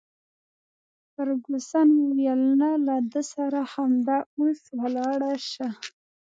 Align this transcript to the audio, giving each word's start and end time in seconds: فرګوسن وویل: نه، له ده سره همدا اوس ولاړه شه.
فرګوسن 1.13 1.89
وویل: 2.05 2.41
نه، 2.59 2.69
له 2.85 2.95
ده 3.11 3.21
سره 3.33 3.59
همدا 3.73 4.17
اوس 4.37 4.61
ولاړه 4.79 5.33
شه. 5.51 5.67